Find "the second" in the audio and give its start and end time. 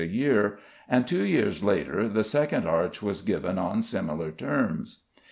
2.09-2.65